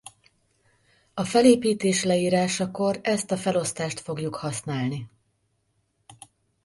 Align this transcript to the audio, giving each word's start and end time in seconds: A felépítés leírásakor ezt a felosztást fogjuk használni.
A 1.13 1.23
felépítés 1.25 2.03
leírásakor 2.03 2.99
ezt 3.03 3.31
a 3.31 3.37
felosztást 3.37 3.99
fogjuk 3.99 4.35
használni. 4.35 5.09